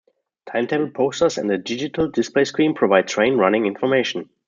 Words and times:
Timetable 0.51 0.89
posters 0.89 1.37
and 1.37 1.51
a 1.51 1.59
digital 1.59 2.09
display 2.09 2.43
screen 2.45 2.73
provide 2.73 3.07
train 3.07 3.37
running 3.37 3.67
information. 3.67 4.31